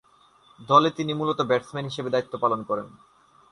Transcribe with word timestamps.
দলে 0.59 0.89
তিনি 0.97 1.11
মূলতঃ 1.13 1.43
ব্যাটসম্যান 1.43 1.85
হিসেবে 1.85 2.09
দায়িত্ব 2.09 2.33
পালন 2.43 2.59
করেন। 2.63 2.87